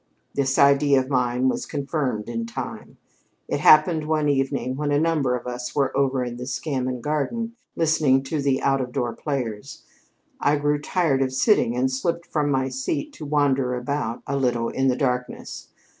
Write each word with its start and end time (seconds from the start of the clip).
This 0.33 0.57
idea 0.57 0.99
of 0.99 1.11
mine 1.11 1.47
was 1.47 1.67
confirmed 1.67 2.27
in 2.27 2.47
time. 2.47 2.97
It 3.47 3.59
happened 3.59 4.07
one 4.07 4.27
evening 4.29 4.75
when 4.75 4.91
a 4.91 4.97
number 4.99 5.35
of 5.35 5.45
us 5.45 5.75
were 5.75 5.95
over 5.95 6.23
in 6.23 6.37
the 6.37 6.47
Scammon 6.47 7.01
Garden 7.01 7.53
listening 7.75 8.23
to 8.23 8.41
the 8.41 8.63
out 8.63 8.81
of 8.81 8.91
door 8.93 9.13
players. 9.13 9.83
I 10.39 10.55
grew 10.55 10.79
tired 10.81 11.21
of 11.21 11.31
sitting 11.33 11.77
and 11.77 11.91
slipped 11.91 12.25
from 12.25 12.49
my 12.49 12.67
seat 12.67 13.13
to 13.13 13.27
wander 13.27 13.75
about 13.75 14.23
a 14.25 14.37
little 14.37 14.69
in 14.69 14.87
the 14.87 14.97
darkness. 14.97 15.67